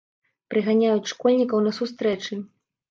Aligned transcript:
Прыганяюць 0.53 1.11
школьнікаў 1.13 1.59
на 1.69 1.79
сустрэчы. 1.81 2.45